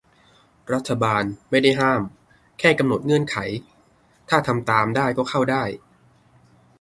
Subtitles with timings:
[0.73, 2.01] รัฐบาล "ไม่ได้ห้าม"
[2.59, 3.37] แค่กำหนดเงื่อนไข
[4.29, 5.63] ถ้าทำตามได้ก็เข้าได้